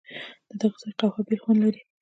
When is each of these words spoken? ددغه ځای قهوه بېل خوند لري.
ددغه 0.57 0.77
ځای 0.81 0.91
قهوه 0.99 1.21
بېل 1.27 1.39
خوند 1.43 1.59
لري. 1.63 1.81